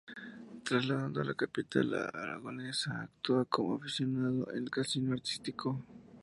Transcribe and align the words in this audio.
Trasladado 0.63 1.21
a 1.21 1.23
la 1.23 1.35
capital 1.35 1.93
aragonesa, 1.93 3.01
actúa, 3.03 3.45
como 3.45 3.75
aficionado, 3.75 4.47
en 4.49 4.63
el 4.63 4.69
Casino 4.71 5.13
Artístico. 5.13 5.85